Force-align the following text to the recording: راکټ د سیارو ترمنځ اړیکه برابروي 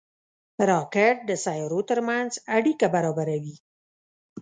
راکټ 0.69 1.15
د 1.29 1.31
سیارو 1.45 1.79
ترمنځ 1.89 2.31
اړیکه 2.57 2.85
برابروي 2.95 3.55